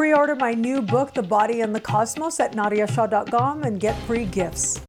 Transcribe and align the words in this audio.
Pre 0.00 0.14
order 0.14 0.34
my 0.34 0.54
new 0.54 0.80
book, 0.80 1.12
The 1.12 1.22
Body 1.22 1.60
and 1.60 1.74
the 1.74 1.80
Cosmos, 1.80 2.40
at 2.40 2.52
nadiashaw.com 2.52 3.64
and 3.64 3.78
get 3.78 3.94
free 4.04 4.24
gifts. 4.24 4.80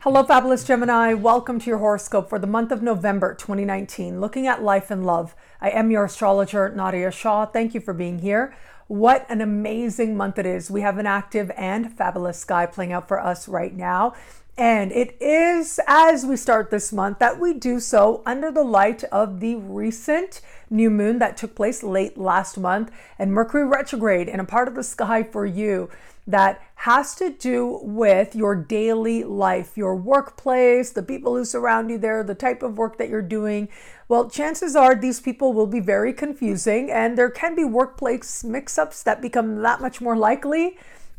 Hello, 0.00 0.24
fabulous 0.24 0.64
Gemini. 0.64 1.12
Welcome 1.12 1.58
to 1.58 1.66
your 1.66 1.76
horoscope 1.76 2.30
for 2.30 2.38
the 2.38 2.46
month 2.46 2.72
of 2.72 2.82
November 2.82 3.34
2019, 3.34 4.18
looking 4.18 4.46
at 4.46 4.62
life 4.62 4.90
and 4.90 5.04
love. 5.04 5.36
I 5.60 5.68
am 5.68 5.90
your 5.90 6.06
astrologer, 6.06 6.70
Nadia 6.74 7.10
Shaw. 7.10 7.44
Thank 7.44 7.74
you 7.74 7.82
for 7.82 7.92
being 7.92 8.20
here. 8.20 8.56
What 8.86 9.26
an 9.28 9.42
amazing 9.42 10.16
month 10.16 10.38
it 10.38 10.46
is. 10.46 10.70
We 10.70 10.80
have 10.80 10.96
an 10.96 11.06
active 11.06 11.50
and 11.54 11.92
fabulous 11.92 12.38
sky 12.38 12.64
playing 12.64 12.94
out 12.94 13.08
for 13.08 13.20
us 13.20 13.46
right 13.46 13.76
now. 13.76 14.14
And 14.58 14.90
it 14.92 15.20
is 15.20 15.78
as 15.86 16.24
we 16.24 16.36
start 16.36 16.70
this 16.70 16.90
month 16.90 17.18
that 17.18 17.38
we 17.38 17.52
do 17.52 17.78
so 17.78 18.22
under 18.24 18.50
the 18.50 18.62
light 18.62 19.04
of 19.04 19.40
the 19.40 19.56
recent 19.56 20.40
new 20.70 20.88
moon 20.88 21.18
that 21.18 21.36
took 21.36 21.54
place 21.54 21.82
late 21.82 22.16
last 22.16 22.56
month 22.56 22.90
and 23.18 23.32
Mercury 23.32 23.66
retrograde 23.66 24.28
in 24.28 24.40
a 24.40 24.44
part 24.44 24.66
of 24.66 24.74
the 24.74 24.82
sky 24.82 25.22
for 25.22 25.44
you 25.44 25.90
that 26.26 26.60
has 26.76 27.14
to 27.16 27.30
do 27.30 27.80
with 27.82 28.34
your 28.34 28.54
daily 28.54 29.22
life, 29.22 29.76
your 29.76 29.94
workplace, 29.94 30.90
the 30.90 31.02
people 31.02 31.36
who 31.36 31.44
surround 31.44 31.90
you 31.90 31.98
there, 31.98 32.24
the 32.24 32.34
type 32.34 32.62
of 32.62 32.78
work 32.78 32.98
that 32.98 33.08
you're 33.08 33.22
doing. 33.22 33.68
Well, 34.08 34.28
chances 34.28 34.74
are 34.74 34.94
these 34.94 35.20
people 35.20 35.52
will 35.52 35.68
be 35.68 35.80
very 35.80 36.12
confusing, 36.12 36.90
and 36.90 37.16
there 37.16 37.30
can 37.30 37.54
be 37.54 37.64
workplace 37.64 38.42
mix 38.42 38.76
ups 38.76 39.02
that 39.04 39.22
become 39.22 39.62
that 39.62 39.80
much 39.80 40.00
more 40.00 40.16
likely 40.16 40.78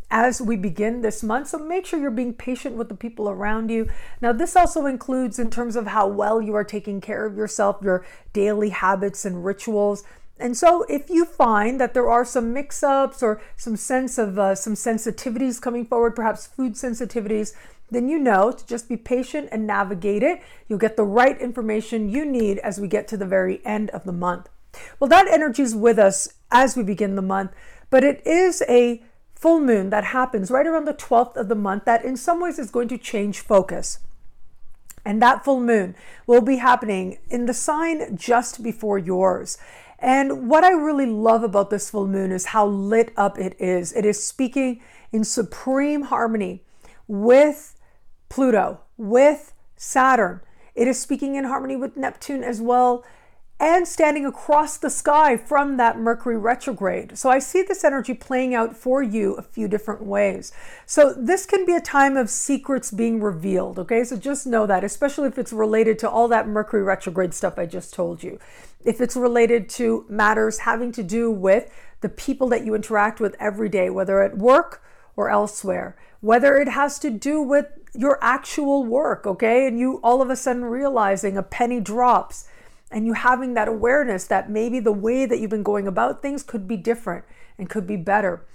as 0.09 0.41
we 0.41 0.55
begin 0.55 1.01
this 1.01 1.21
month. 1.21 1.49
So 1.49 1.57
make 1.57 1.85
sure 1.85 1.99
you're 1.99 2.11
being 2.11 2.33
patient 2.33 2.75
with 2.75 2.89
the 2.89 2.95
people 2.95 3.29
around 3.29 3.69
you. 3.69 3.89
Now, 4.21 4.31
this 4.31 4.55
also 4.55 4.85
includes 4.85 5.37
in 5.39 5.49
terms 5.49 5.75
of 5.75 5.87
how 5.87 6.07
well 6.07 6.41
you 6.41 6.55
are 6.55 6.63
taking 6.63 7.01
care 7.01 7.25
of 7.25 7.35
yourself, 7.35 7.77
your 7.81 8.05
daily 8.33 8.69
habits 8.69 9.25
and 9.25 9.43
rituals. 9.43 10.03
And 10.39 10.55
so, 10.55 10.83
if 10.83 11.09
you 11.09 11.25
find 11.25 11.81
that 11.81 11.95
there 11.95 12.09
are 12.09 12.23
some 12.23 12.53
mix 12.53 12.83
ups 12.83 13.23
or 13.23 13.41
some 13.55 13.75
sense 13.75 14.19
of 14.19 14.37
uh, 14.37 14.53
some 14.53 14.75
sensitivities 14.75 15.59
coming 15.59 15.83
forward, 15.83 16.15
perhaps 16.15 16.45
food 16.45 16.73
sensitivities, 16.73 17.53
then 17.89 18.07
you 18.07 18.19
know 18.19 18.51
to 18.51 18.67
just 18.67 18.87
be 18.87 18.97
patient 18.97 19.49
and 19.51 19.65
navigate 19.65 20.21
it. 20.21 20.41
You'll 20.67 20.79
get 20.79 20.95
the 20.95 21.03
right 21.03 21.39
information 21.39 22.09
you 22.09 22.25
need 22.25 22.59
as 22.59 22.79
we 22.79 22.87
get 22.87 23.07
to 23.09 23.17
the 23.17 23.25
very 23.25 23.65
end 23.65 23.89
of 23.91 24.03
the 24.03 24.11
month. 24.11 24.49
Well, 24.99 25.09
that 25.09 25.27
energy 25.27 25.63
is 25.63 25.75
with 25.75 25.97
us 25.97 26.27
as 26.51 26.77
we 26.77 26.83
begin 26.83 27.15
the 27.15 27.21
month, 27.21 27.51
but 27.89 28.03
it 28.03 28.25
is 28.25 28.61
a 28.69 29.01
full 29.37 29.59
moon 29.59 29.91
that 29.91 30.05
happens 30.05 30.49
right 30.49 30.65
around 30.65 30.85
the 30.85 30.93
12th 30.93 31.35
of 31.35 31.47
the 31.47 31.55
month 31.55 31.85
that 31.85 32.03
in 32.03 32.17
some 32.17 32.39
ways 32.39 32.57
is 32.57 32.71
going 32.71 32.87
to 32.87 32.97
change 32.97 33.39
focus. 33.39 33.99
And 35.05 35.21
that 35.21 35.45
full 35.45 35.61
moon 35.61 35.95
will 36.25 36.41
be 36.41 36.57
happening 36.57 37.19
in 37.29 37.45
the 37.45 37.53
sign 37.53 38.17
just 38.17 38.63
before 38.63 38.97
yours. 38.97 39.57
And 39.99 40.49
what 40.49 40.63
I 40.63 40.71
really 40.71 41.05
love 41.05 41.43
about 41.43 41.69
this 41.69 41.89
full 41.89 42.07
moon 42.07 42.31
is 42.31 42.47
how 42.47 42.65
lit 42.67 43.13
up 43.15 43.37
it 43.37 43.55
is. 43.59 43.93
It 43.93 44.05
is 44.05 44.23
speaking 44.23 44.81
in 45.11 45.23
supreme 45.23 46.03
harmony 46.03 46.63
with 47.07 47.75
Pluto, 48.29 48.81
with 48.97 49.53
Saturn. 49.75 50.41
It 50.75 50.87
is 50.87 50.99
speaking 50.99 51.35
in 51.35 51.45
harmony 51.45 51.75
with 51.75 51.95
Neptune 51.95 52.43
as 52.43 52.59
well, 52.59 53.05
and 53.59 53.87
standing 53.87 54.23
across 54.25 54.77
the 54.77 54.89
sky 54.89 55.35
from 55.35 55.77
that 55.77 55.97
Mercury 55.97 56.37
retrograde. 56.37 57.17
So 57.17 57.29
I 57.29 57.39
see 57.39 57.63
this 57.63 57.83
energy 57.83 58.13
playing 58.13 58.53
out 58.53 58.75
for 58.77 59.01
you 59.01 59.33
a 59.33 59.41
few 59.41 59.67
different 59.67 60.03
ways. 60.03 60.51
So 60.85 61.11
this 61.13 61.47
can 61.47 61.65
be 61.65 61.73
a 61.73 61.81
time 61.81 62.17
of 62.17 62.29
secrets 62.29 62.91
being 62.91 63.19
revealed, 63.19 63.79
okay? 63.79 64.03
So 64.03 64.15
just 64.15 64.45
know 64.45 64.67
that, 64.67 64.83
especially 64.83 65.27
if 65.27 65.39
it's 65.39 65.51
related 65.51 65.97
to 65.99 66.09
all 66.09 66.27
that 66.27 66.47
Mercury 66.47 66.83
retrograde 66.83 67.33
stuff 67.33 67.57
I 67.57 67.65
just 67.65 67.95
told 67.95 68.21
you. 68.21 68.39
If 68.85 69.01
it's 69.01 69.15
related 69.15 69.69
to 69.69 70.05
matters 70.07 70.59
having 70.59 70.91
to 70.91 71.01
do 71.01 71.31
with 71.31 71.73
the 72.01 72.09
people 72.09 72.47
that 72.49 72.63
you 72.63 72.75
interact 72.75 73.19
with 73.19 73.35
every 73.39 73.69
day, 73.69 73.89
whether 73.89 74.21
at 74.21 74.37
work 74.37 74.83
or 75.15 75.29
elsewhere, 75.29 75.97
whether 76.21 76.57
it 76.57 76.67
has 76.67 76.99
to 76.99 77.09
do 77.09 77.41
with 77.41 77.65
your 77.95 78.19
actual 78.21 78.83
work, 78.83 79.25
okay? 79.25 79.65
And 79.65 79.79
you 79.79 79.99
all 80.03 80.21
of 80.21 80.29
a 80.29 80.35
sudden 80.35 80.63
realizing 80.65 81.37
a 81.37 81.43
penny 81.43 81.79
drops 81.79 82.47
and 82.91 83.05
you 83.05 83.13
having 83.13 83.53
that 83.53 83.67
awareness 83.67 84.25
that 84.25 84.49
maybe 84.49 84.79
the 84.79 84.91
way 84.91 85.25
that 85.25 85.39
you've 85.39 85.49
been 85.49 85.63
going 85.63 85.87
about 85.87 86.21
things 86.21 86.43
could 86.43 86.67
be 86.67 86.77
different 86.77 87.25
and 87.57 87.69
could 87.69 87.85
be 87.85 87.97
better. 87.97 88.45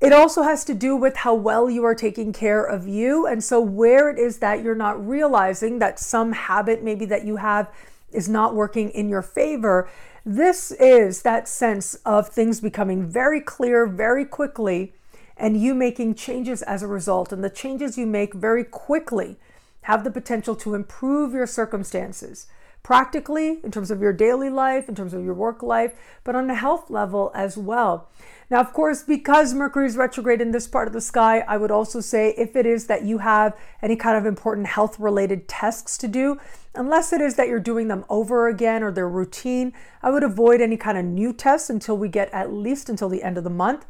It 0.00 0.12
also 0.12 0.42
has 0.42 0.64
to 0.66 0.74
do 0.74 0.94
with 0.94 1.16
how 1.16 1.34
well 1.34 1.70
you 1.70 1.84
are 1.84 1.94
taking 1.94 2.32
care 2.32 2.62
of 2.62 2.86
you. 2.86 3.26
And 3.26 3.42
so, 3.42 3.60
where 3.60 4.10
it 4.10 4.18
is 4.18 4.38
that 4.38 4.62
you're 4.62 4.74
not 4.74 5.06
realizing 5.06 5.78
that 5.78 5.98
some 5.98 6.32
habit 6.32 6.82
maybe 6.82 7.06
that 7.06 7.24
you 7.24 7.36
have 7.36 7.72
is 8.12 8.28
not 8.28 8.54
working 8.54 8.90
in 8.90 9.08
your 9.08 9.22
favor, 9.22 9.88
this 10.24 10.70
is 10.72 11.22
that 11.22 11.48
sense 11.48 11.94
of 12.04 12.28
things 12.28 12.60
becoming 12.60 13.08
very 13.08 13.40
clear 13.40 13.86
very 13.86 14.24
quickly 14.24 14.92
and 15.36 15.60
you 15.60 15.74
making 15.74 16.14
changes 16.14 16.62
as 16.62 16.82
a 16.82 16.86
result. 16.86 17.32
And 17.32 17.44
the 17.44 17.50
changes 17.50 17.96
you 17.96 18.06
make 18.06 18.34
very 18.34 18.64
quickly 18.64 19.36
have 19.82 20.02
the 20.02 20.10
potential 20.10 20.56
to 20.56 20.74
improve 20.74 21.32
your 21.32 21.46
circumstances 21.46 22.46
practically, 22.86 23.58
in 23.64 23.72
terms 23.72 23.90
of 23.90 24.00
your 24.00 24.12
daily 24.12 24.48
life, 24.48 24.88
in 24.88 24.94
terms 24.94 25.12
of 25.12 25.24
your 25.24 25.34
work 25.34 25.60
life, 25.60 25.92
but 26.22 26.36
on 26.36 26.48
a 26.48 26.54
health 26.54 26.88
level 26.88 27.32
as 27.34 27.58
well. 27.58 28.08
Now, 28.48 28.60
of 28.60 28.72
course, 28.72 29.02
because 29.02 29.52
Mercury 29.52 29.86
is 29.86 29.96
retrograde 29.96 30.40
in 30.40 30.52
this 30.52 30.68
part 30.68 30.86
of 30.86 30.92
the 30.92 31.00
sky, 31.00 31.40
I 31.48 31.56
would 31.56 31.72
also 31.72 32.00
say 32.00 32.32
if 32.38 32.54
it 32.54 32.64
is 32.64 32.86
that 32.86 33.02
you 33.02 33.18
have 33.18 33.56
any 33.82 33.96
kind 33.96 34.16
of 34.16 34.24
important 34.24 34.68
health 34.68 35.00
related 35.00 35.48
tests 35.48 35.98
to 35.98 36.06
do, 36.06 36.38
unless 36.76 37.12
it 37.12 37.20
is 37.20 37.34
that 37.34 37.48
you're 37.48 37.58
doing 37.58 37.88
them 37.88 38.04
over 38.08 38.46
again 38.46 38.84
or 38.84 38.92
they're 38.92 39.08
routine, 39.08 39.72
I 40.00 40.10
would 40.10 40.22
avoid 40.22 40.60
any 40.60 40.76
kind 40.76 40.96
of 40.96 41.04
new 41.04 41.32
tests 41.32 41.68
until 41.68 41.98
we 41.98 42.08
get 42.08 42.32
at 42.32 42.52
least 42.52 42.88
until 42.88 43.08
the 43.08 43.24
end 43.24 43.36
of 43.36 43.42
the 43.42 43.50
month 43.50 43.84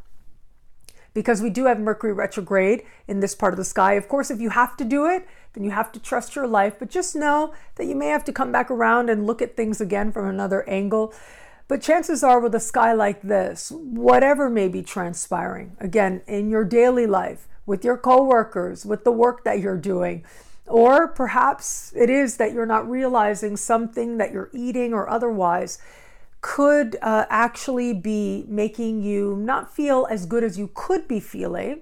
because 1.16 1.40
we 1.40 1.48
do 1.48 1.64
have 1.64 1.80
Mercury 1.80 2.12
retrograde 2.12 2.82
in 3.08 3.20
this 3.20 3.34
part 3.34 3.54
of 3.54 3.56
the 3.56 3.64
sky. 3.64 3.94
Of 3.94 4.06
course, 4.06 4.30
if 4.30 4.38
you 4.38 4.50
have 4.50 4.76
to 4.76 4.84
do 4.84 5.06
it, 5.06 5.26
then 5.54 5.64
you 5.64 5.70
have 5.70 5.90
to 5.92 5.98
trust 5.98 6.36
your 6.36 6.46
life, 6.46 6.74
but 6.78 6.90
just 6.90 7.16
know 7.16 7.54
that 7.76 7.86
you 7.86 7.94
may 7.94 8.08
have 8.08 8.22
to 8.26 8.34
come 8.34 8.52
back 8.52 8.70
around 8.70 9.08
and 9.08 9.26
look 9.26 9.40
at 9.40 9.56
things 9.56 9.80
again 9.80 10.12
from 10.12 10.28
another 10.28 10.68
angle. 10.68 11.14
But 11.68 11.80
chances 11.80 12.22
are, 12.22 12.38
with 12.38 12.54
a 12.54 12.60
sky 12.60 12.92
like 12.92 13.22
this, 13.22 13.72
whatever 13.72 14.50
may 14.50 14.68
be 14.68 14.82
transpiring, 14.82 15.74
again, 15.80 16.20
in 16.26 16.50
your 16.50 16.64
daily 16.64 17.06
life, 17.06 17.48
with 17.64 17.82
your 17.82 17.96
coworkers, 17.96 18.84
with 18.84 19.04
the 19.04 19.10
work 19.10 19.42
that 19.44 19.58
you're 19.58 19.78
doing, 19.78 20.22
or 20.66 21.08
perhaps 21.08 21.94
it 21.96 22.10
is 22.10 22.36
that 22.36 22.52
you're 22.52 22.66
not 22.66 22.90
realizing 22.90 23.56
something 23.56 24.18
that 24.18 24.32
you're 24.32 24.50
eating 24.52 24.92
or 24.92 25.08
otherwise 25.08 25.78
could 26.46 26.96
uh, 27.02 27.26
actually 27.28 27.92
be 27.92 28.44
making 28.46 29.02
you 29.02 29.34
not 29.34 29.74
feel 29.74 30.06
as 30.08 30.26
good 30.26 30.44
as 30.44 30.56
you 30.56 30.70
could 30.74 31.08
be 31.08 31.18
feeling. 31.18 31.80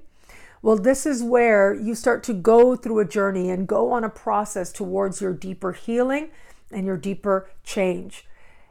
Well, 0.62 0.76
this 0.76 1.04
is 1.04 1.22
where 1.22 1.74
you 1.74 1.94
start 1.94 2.22
to 2.24 2.32
go 2.32 2.74
through 2.74 3.00
a 3.00 3.04
journey 3.04 3.50
and 3.50 3.68
go 3.68 3.92
on 3.92 4.04
a 4.04 4.08
process 4.08 4.72
towards 4.72 5.20
your 5.20 5.34
deeper 5.34 5.72
healing 5.72 6.30
and 6.72 6.86
your 6.86 6.96
deeper 6.96 7.50
change. 7.62 8.26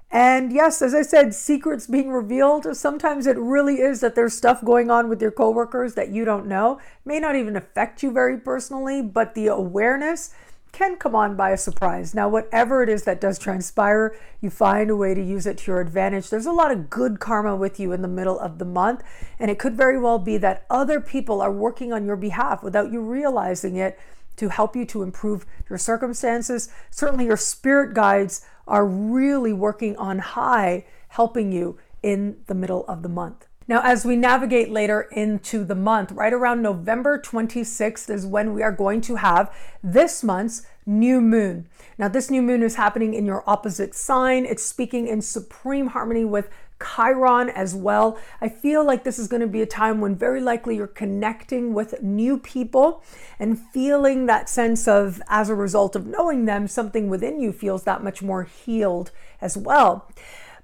And 0.09 0.51
yes, 0.51 0.81
as 0.81 0.95
I 0.95 1.03
said, 1.03 1.35
secrets 1.35 1.85
being 1.85 2.09
revealed. 2.09 2.75
Sometimes 2.75 3.27
it 3.27 3.37
really 3.37 3.75
is 3.75 3.99
that 3.99 4.15
there's 4.15 4.35
stuff 4.35 4.65
going 4.65 4.89
on 4.89 5.09
with 5.09 5.21
your 5.21 5.29
coworkers 5.31 5.93
that 5.93 6.09
you 6.09 6.25
don't 6.25 6.47
know. 6.47 6.79
May 7.05 7.19
not 7.19 7.35
even 7.35 7.55
affect 7.55 8.01
you 8.01 8.11
very 8.11 8.39
personally, 8.39 9.03
but 9.03 9.35
the 9.35 9.45
awareness 9.45 10.33
can 10.73 10.97
come 10.97 11.15
on 11.15 11.35
by 11.35 11.51
a 11.51 11.57
surprise. 11.57 12.13
Now, 12.13 12.27
whatever 12.27 12.83
it 12.83 12.89
is 12.89 13.03
that 13.03 13.21
does 13.21 13.39
transpire, 13.39 14.15
you 14.41 14.49
find 14.49 14.89
a 14.89 14.95
way 14.95 15.13
to 15.13 15.23
use 15.23 15.45
it 15.45 15.59
to 15.59 15.71
your 15.71 15.79
advantage. 15.79 16.29
There's 16.29 16.47
a 16.47 16.51
lot 16.51 16.71
of 16.71 16.89
good 16.89 17.19
karma 17.19 17.55
with 17.55 17.79
you 17.79 17.93
in 17.93 18.01
the 18.01 18.07
middle 18.07 18.39
of 18.39 18.57
the 18.57 18.65
month, 18.65 19.03
and 19.39 19.49
it 19.49 19.59
could 19.59 19.77
very 19.77 19.99
well 19.99 20.19
be 20.19 20.37
that 20.39 20.65
other 20.69 20.99
people 20.99 21.41
are 21.41 21.51
working 21.51 21.93
on 21.93 22.05
your 22.05 22.17
behalf 22.17 22.63
without 22.63 22.91
you 22.91 23.01
realizing 23.01 23.77
it 23.77 23.97
to 24.35 24.49
help 24.49 24.75
you 24.75 24.83
to 24.83 25.03
improve 25.03 25.45
your 25.69 25.77
circumstances. 25.77 26.69
Certainly, 26.89 27.25
your 27.25 27.37
spirit 27.37 27.93
guides 27.93 28.43
are 28.67 28.85
really 28.85 29.53
working 29.53 29.95
on 29.97 30.19
high, 30.19 30.85
helping 31.09 31.51
you 31.51 31.77
in 32.01 32.37
the 32.47 32.55
middle 32.55 32.83
of 32.87 33.03
the 33.03 33.09
month. 33.09 33.47
Now, 33.67 33.81
as 33.83 34.05
we 34.05 34.15
navigate 34.15 34.69
later 34.69 35.07
into 35.11 35.63
the 35.63 35.75
month, 35.75 36.11
right 36.11 36.33
around 36.33 36.61
November 36.61 37.17
26th 37.17 38.09
is 38.09 38.25
when 38.25 38.53
we 38.53 38.61
are 38.61 38.71
going 38.71 38.99
to 39.01 39.15
have 39.15 39.53
this 39.81 40.23
month's 40.23 40.65
new 40.85 41.21
moon. 41.21 41.67
Now, 41.97 42.09
this 42.09 42.29
new 42.29 42.41
moon 42.41 42.61
is 42.61 42.75
happening 42.75 43.13
in 43.13 43.25
your 43.25 43.43
opposite 43.47 43.95
sign. 43.95 44.45
It's 44.45 44.63
speaking 44.63 45.07
in 45.07 45.21
supreme 45.21 45.87
harmony 45.87 46.25
with 46.25 46.49
Chiron 46.83 47.49
as 47.49 47.73
well. 47.73 48.19
I 48.41 48.49
feel 48.49 48.83
like 48.85 49.05
this 49.05 49.17
is 49.17 49.29
going 49.29 49.41
to 49.41 49.47
be 49.47 49.61
a 49.61 49.65
time 49.65 50.01
when 50.01 50.15
very 50.15 50.41
likely 50.41 50.75
you're 50.75 50.87
connecting 50.87 51.73
with 51.73 52.01
new 52.01 52.37
people 52.37 53.01
and 53.39 53.57
feeling 53.57 54.25
that 54.25 54.49
sense 54.49 54.87
of, 54.87 55.21
as 55.29 55.47
a 55.47 55.55
result 55.55 55.95
of 55.95 56.05
knowing 56.05 56.43
them, 56.45 56.67
something 56.67 57.09
within 57.09 57.39
you 57.39 57.53
feels 57.53 57.83
that 57.83 58.03
much 58.03 58.21
more 58.21 58.43
healed 58.43 59.11
as 59.39 59.55
well. 59.55 60.09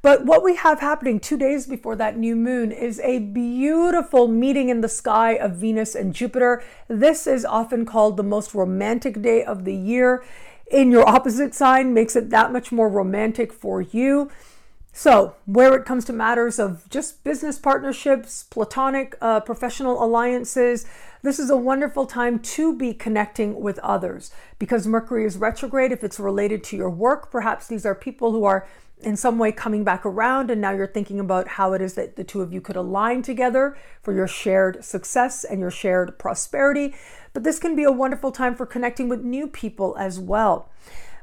But 0.01 0.25
what 0.25 0.43
we 0.43 0.55
have 0.55 0.79
happening 0.79 1.19
two 1.19 1.37
days 1.37 1.67
before 1.67 1.95
that 1.97 2.17
new 2.17 2.35
moon 2.35 2.71
is 2.71 3.01
a 3.01 3.19
beautiful 3.19 4.29
meeting 4.29 4.69
in 4.69 4.79
the 4.79 4.87
sky 4.87 5.31
of 5.33 5.57
Venus 5.57 5.93
and 5.93 6.13
Jupiter. 6.13 6.63
This 6.87 7.27
is 7.27 7.43
often 7.43 7.85
called 7.85 8.15
the 8.15 8.23
most 8.23 8.53
romantic 8.53 9.21
day 9.21 9.43
of 9.43 9.65
the 9.65 9.75
year. 9.75 10.23
In 10.71 10.89
your 10.89 11.07
opposite 11.07 11.53
sign 11.53 11.93
makes 11.93 12.15
it 12.15 12.29
that 12.29 12.53
much 12.53 12.71
more 12.71 12.87
romantic 12.87 13.51
for 13.51 13.81
you. 13.81 14.31
So, 14.93 15.35
where 15.45 15.75
it 15.75 15.85
comes 15.85 16.05
to 16.05 16.13
matters 16.13 16.59
of 16.59 16.89
just 16.89 17.23
business 17.23 17.59
partnerships, 17.59 18.43
platonic 18.43 19.15
uh, 19.21 19.39
professional 19.41 20.03
alliances, 20.03 20.85
this 21.21 21.39
is 21.39 21.49
a 21.49 21.57
wonderful 21.57 22.05
time 22.05 22.39
to 22.39 22.75
be 22.75 22.93
connecting 22.93 23.59
with 23.59 23.77
others 23.79 24.31
because 24.57 24.87
Mercury 24.87 25.25
is 25.25 25.37
retrograde. 25.37 25.91
If 25.91 26.03
it's 26.03 26.19
related 26.19 26.63
to 26.65 26.77
your 26.77 26.89
work, 26.89 27.29
perhaps 27.29 27.67
these 27.67 27.85
are 27.85 27.93
people 27.93 28.31
who 28.31 28.45
are 28.45 28.67
in 29.01 29.15
some 29.15 29.37
way 29.37 29.51
coming 29.51 29.83
back 29.83 30.05
around, 30.05 30.51
and 30.51 30.59
now 30.59 30.71
you're 30.71 30.87
thinking 30.87 31.19
about 31.19 31.47
how 31.47 31.73
it 31.73 31.81
is 31.81 31.93
that 31.93 32.15
the 32.15 32.23
two 32.23 32.41
of 32.41 32.51
you 32.51 32.59
could 32.59 32.75
align 32.75 33.21
together 33.21 33.77
for 34.01 34.13
your 34.13 34.27
shared 34.27 34.83
success 34.83 35.43
and 35.43 35.59
your 35.59 35.71
shared 35.71 36.19
prosperity. 36.19 36.93
But 37.33 37.43
this 37.43 37.59
can 37.59 37.75
be 37.75 37.83
a 37.83 37.91
wonderful 37.91 38.31
time 38.31 38.55
for 38.55 38.65
connecting 38.65 39.07
with 39.07 39.23
new 39.23 39.47
people 39.47 39.95
as 39.97 40.19
well. 40.19 40.69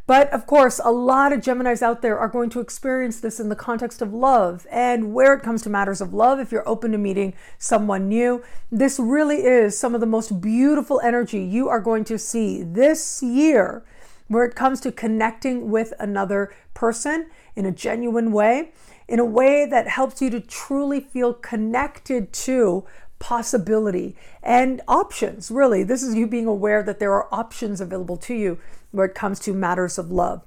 But 0.07 0.33
of 0.33 0.47
course, 0.47 0.81
a 0.83 0.93
lot 0.93 1.33
of 1.33 1.41
Geminis 1.41 1.83
out 1.83 2.01
there 2.01 2.17
are 2.17 2.29
going 2.29 2.49
to 2.51 2.61
experience 2.61 3.21
this 3.21 3.41
in 3.41 3.49
the 3.49 3.57
context 3.57 4.01
of 4.01 4.15
love. 4.15 4.65
And 4.71 5.13
where 5.13 5.35
it 5.35 5.43
comes 5.43 5.63
to 5.63 5.71
matters 5.71 6.01
of 6.01 6.15
love, 6.15 6.39
if 6.39 6.53
you're 6.53 6.69
open 6.69 6.93
to 6.93 6.99
meeting 6.99 7.35
someone 7.59 8.09
new, 8.09 8.43
this 8.71 9.01
really 9.01 9.45
is 9.45 9.77
some 9.77 9.95
of 9.95 10.01
the 10.01 10.07
most 10.07 10.41
beautiful 10.41 11.01
energy 11.01 11.41
you 11.41 11.69
are 11.69 11.81
going 11.81 12.05
to 12.05 12.19
see 12.19 12.63
this 12.63 13.21
year 13.21 13.85
where 14.29 14.45
it 14.45 14.55
comes 14.55 14.81
to 14.81 14.93
connecting 14.93 15.71
with 15.71 15.93
another 15.99 16.53
person 16.75 17.31
in 17.55 17.65
a 17.65 17.73
genuine 17.73 18.33
way, 18.33 18.73
in 19.09 19.19
a 19.19 19.25
way 19.25 19.67
that 19.67 19.89
helps 19.89 20.21
you 20.21 20.31
to 20.31 20.41
truly 20.41 21.01
feel 21.01 21.33
connected 21.33 22.33
to 22.33 22.85
possibility 23.19 24.17
and 24.43 24.83
options. 24.87 25.51
Really, 25.51 25.83
this 25.83 26.03
is 26.03 26.15
you 26.15 26.27
being 26.27 26.47
aware 26.47 26.83
that 26.83 26.99
there 26.99 27.13
are 27.13 27.33
options 27.33 27.81
available 27.81 28.17
to 28.19 28.35
you 28.35 28.59
where 28.91 29.07
it 29.07 29.15
comes 29.15 29.39
to 29.41 29.55
matters 29.55 29.99
of 29.99 30.11
love. 30.11 30.43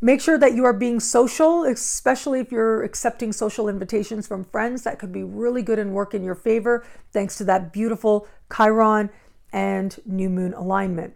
Make 0.00 0.20
sure 0.20 0.38
that 0.38 0.54
you 0.54 0.64
are 0.64 0.74
being 0.74 1.00
social, 1.00 1.64
especially 1.64 2.40
if 2.40 2.52
you're 2.52 2.82
accepting 2.82 3.32
social 3.32 3.68
invitations 3.68 4.26
from 4.26 4.44
friends. 4.44 4.82
That 4.82 4.98
could 4.98 5.10
be 5.10 5.22
really 5.22 5.62
good 5.62 5.78
and 5.78 5.94
work 5.94 6.12
in 6.12 6.22
your 6.22 6.34
favor 6.34 6.84
thanks 7.12 7.38
to 7.38 7.44
that 7.44 7.72
beautiful 7.72 8.28
Chiron 8.54 9.08
and 9.52 9.98
new 10.04 10.28
moon 10.28 10.52
alignment. 10.52 11.14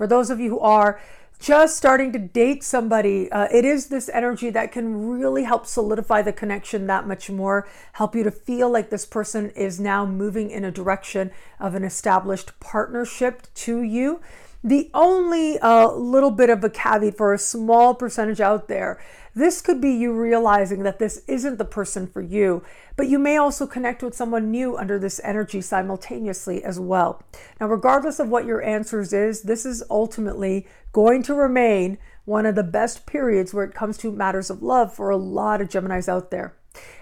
For 0.00 0.06
those 0.06 0.30
of 0.30 0.40
you 0.40 0.48
who 0.48 0.60
are 0.60 0.98
just 1.38 1.76
starting 1.76 2.10
to 2.12 2.18
date 2.18 2.64
somebody, 2.64 3.30
uh, 3.30 3.48
it 3.52 3.66
is 3.66 3.88
this 3.88 4.08
energy 4.14 4.48
that 4.48 4.72
can 4.72 5.10
really 5.10 5.42
help 5.42 5.66
solidify 5.66 6.22
the 6.22 6.32
connection 6.32 6.86
that 6.86 7.06
much 7.06 7.28
more, 7.28 7.68
help 7.92 8.14
you 8.14 8.22
to 8.22 8.30
feel 8.30 8.70
like 8.70 8.88
this 8.88 9.04
person 9.04 9.50
is 9.50 9.78
now 9.78 10.06
moving 10.06 10.50
in 10.50 10.64
a 10.64 10.70
direction 10.70 11.30
of 11.58 11.74
an 11.74 11.84
established 11.84 12.58
partnership 12.60 13.42
to 13.56 13.82
you. 13.82 14.22
The 14.62 14.90
only 14.92 15.58
uh, 15.58 15.92
little 15.92 16.30
bit 16.30 16.50
of 16.50 16.62
a 16.62 16.68
caveat 16.68 17.16
for 17.16 17.32
a 17.32 17.38
small 17.38 17.94
percentage 17.94 18.42
out 18.42 18.68
there, 18.68 19.02
this 19.34 19.62
could 19.62 19.80
be 19.80 19.90
you 19.90 20.12
realizing 20.12 20.82
that 20.82 20.98
this 20.98 21.22
isn't 21.26 21.56
the 21.56 21.64
person 21.64 22.06
for 22.06 22.20
you, 22.20 22.62
but 22.94 23.08
you 23.08 23.18
may 23.18 23.38
also 23.38 23.66
connect 23.66 24.02
with 24.02 24.14
someone 24.14 24.50
new 24.50 24.76
under 24.76 24.98
this 24.98 25.18
energy 25.24 25.62
simultaneously 25.62 26.62
as 26.62 26.78
well. 26.78 27.22
Now, 27.58 27.68
regardless 27.68 28.18
of 28.18 28.28
what 28.28 28.44
your 28.44 28.62
answers 28.62 29.14
is, 29.14 29.42
this 29.42 29.64
is 29.64 29.82
ultimately 29.88 30.66
going 30.92 31.22
to 31.22 31.34
remain 31.34 31.96
one 32.26 32.44
of 32.44 32.54
the 32.54 32.62
best 32.62 33.06
periods 33.06 33.54
where 33.54 33.64
it 33.64 33.74
comes 33.74 33.96
to 33.98 34.12
matters 34.12 34.50
of 34.50 34.62
love 34.62 34.92
for 34.92 35.08
a 35.08 35.16
lot 35.16 35.62
of 35.62 35.68
Geminis 35.68 36.08
out 36.08 36.30
there. 36.30 36.54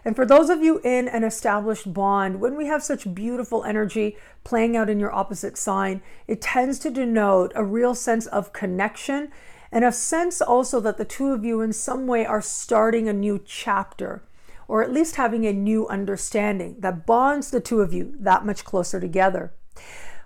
And 0.04 0.16
for 0.16 0.24
those 0.24 0.48
of 0.48 0.62
you 0.62 0.80
in 0.82 1.08
an 1.08 1.24
established 1.24 1.92
bond, 1.92 2.40
when 2.40 2.56
we 2.56 2.66
have 2.66 2.82
such 2.82 3.14
beautiful 3.14 3.64
energy 3.64 4.16
playing 4.44 4.76
out 4.76 4.88
in 4.88 5.00
your 5.00 5.14
opposite 5.14 5.58
sign, 5.58 6.00
it 6.26 6.40
tends 6.40 6.78
to 6.80 6.90
denote 6.90 7.52
a 7.54 7.64
real 7.64 7.94
sense 7.94 8.26
of 8.26 8.52
connection 8.52 9.30
and 9.70 9.84
a 9.84 9.92
sense 9.92 10.40
also 10.40 10.80
that 10.80 10.96
the 10.96 11.04
two 11.04 11.32
of 11.32 11.44
you 11.44 11.60
in 11.60 11.72
some 11.72 12.06
way 12.06 12.24
are 12.24 12.40
starting 12.40 13.08
a 13.08 13.12
new 13.12 13.40
chapter 13.44 14.22
or 14.68 14.82
at 14.82 14.92
least 14.92 15.16
having 15.16 15.46
a 15.46 15.52
new 15.52 15.88
understanding 15.88 16.76
that 16.78 17.06
bonds 17.06 17.50
the 17.50 17.60
two 17.60 17.80
of 17.80 17.92
you 17.92 18.14
that 18.18 18.44
much 18.44 18.64
closer 18.64 19.00
together. 19.00 19.52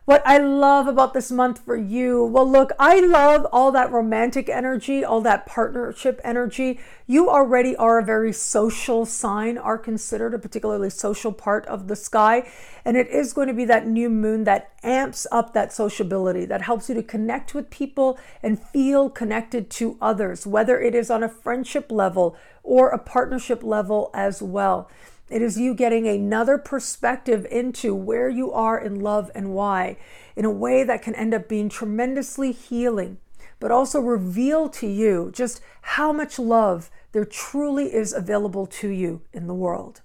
What 0.05 0.27
I 0.27 0.39
love 0.39 0.89
about 0.89 1.15
this 1.15 1.31
month 1.31 1.65
for 1.65 1.77
you, 1.77 2.25
well, 2.25 2.51
look, 2.51 2.73
I 2.77 2.99
love 2.99 3.47
all 3.53 3.71
that 3.71 3.93
romantic 3.93 4.49
energy, 4.49 5.05
all 5.05 5.21
that 5.21 5.47
partnership 5.47 6.21
energy. 6.25 6.81
You 7.07 7.31
already 7.31 7.77
are 7.77 8.01
a 8.01 8.05
very 8.05 8.33
social 8.33 9.07
sign, 9.07 9.57
are 9.57 9.79
considered 9.79 10.35
a 10.35 10.41
particularly 10.41 10.91
social 10.91 11.31
part 11.31 11.65
of 11.67 11.87
the 11.87 11.95
sky. 11.95 12.51
And 12.85 12.97
it 12.97 13.07
is 13.11 13.33
going 13.33 13.47
to 13.47 13.55
be 13.55 13.65
that 13.67 13.87
new 13.87 14.11
moon 14.11 14.43
that 14.43 14.73
amps 14.83 15.25
up 15.31 15.53
that 15.53 15.73
sociability, 15.73 16.47
that 16.47 16.63
helps 16.63 16.89
you 16.89 16.97
to 16.97 17.03
connect 17.05 17.55
with 17.55 17.71
people 17.71 18.19
and 18.43 18.61
feel 18.61 19.09
connected 19.09 19.71
to 19.71 19.99
others, 20.01 20.49
whether 20.49 20.81
it 20.81 20.97
is 20.97 21.13
on 21.13 21.23
a 21.23 21.29
friendship 21.29 21.93
level 21.93 22.37
or 22.65 22.89
a 22.89 22.99
partnership 22.99 23.63
level 23.63 24.11
as 24.13 24.43
well. 24.43 24.91
It 25.33 25.41
is 25.41 25.59
you 25.59 25.75
getting 25.75 26.07
another 26.07 26.59
perspective 26.59 27.47
into 27.51 27.95
where 27.95 28.29
you 28.29 28.53
are 28.53 28.79
in 28.79 29.01
love 29.01 29.31
and 29.35 29.55
why 29.55 29.97
in 30.37 30.45
a 30.45 30.51
way 30.51 30.85
that 30.85 31.01
can 31.01 31.15
end 31.15 31.33
up 31.33 31.49
being 31.49 31.71
tremendously 31.71 32.53
healing, 32.53 33.17
but 33.59 33.71
also 33.71 33.99
reveal 33.99 34.69
to 34.69 34.87
you 34.87 35.31
just 35.35 35.63
how 35.81 36.13
much 36.13 36.39
love 36.39 36.91
there 37.13 37.25
truly 37.25 37.95
is 37.95 38.13
available 38.13 38.67
to 38.67 38.89
you 38.91 39.23
in 39.33 39.47
the 39.47 39.55
world. 39.55 40.03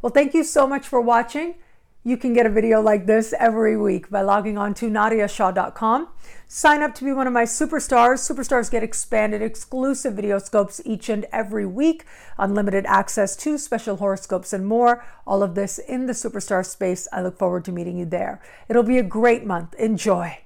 Well, 0.00 0.12
thank 0.12 0.32
you 0.32 0.44
so 0.44 0.66
much 0.66 0.88
for 0.88 1.02
watching. 1.02 1.56
You 2.04 2.16
can 2.16 2.32
get 2.32 2.46
a 2.46 2.50
video 2.50 2.80
like 2.80 3.06
this 3.06 3.32
every 3.38 3.76
week 3.76 4.10
by 4.10 4.22
logging 4.22 4.58
on 4.58 4.74
to 4.74 4.90
nadiashaw.com. 4.90 6.08
Sign 6.48 6.82
up 6.82 6.96
to 6.96 7.04
be 7.04 7.12
one 7.12 7.28
of 7.28 7.32
my 7.32 7.44
superstars. 7.44 8.28
Superstars 8.28 8.72
get 8.72 8.82
expanded 8.82 9.40
exclusive 9.40 10.14
video 10.14 10.40
scopes 10.40 10.80
each 10.84 11.08
and 11.08 11.26
every 11.30 11.64
week, 11.64 12.04
unlimited 12.38 12.86
access 12.86 13.36
to 13.36 13.56
special 13.56 13.98
horoscopes 13.98 14.52
and 14.52 14.66
more. 14.66 15.04
All 15.28 15.44
of 15.44 15.54
this 15.54 15.78
in 15.78 16.06
the 16.06 16.12
superstar 16.12 16.66
space. 16.66 17.06
I 17.12 17.22
look 17.22 17.38
forward 17.38 17.64
to 17.66 17.72
meeting 17.72 17.98
you 17.98 18.04
there. 18.04 18.42
It'll 18.68 18.82
be 18.82 18.98
a 18.98 19.04
great 19.04 19.46
month. 19.46 19.74
Enjoy. 19.74 20.41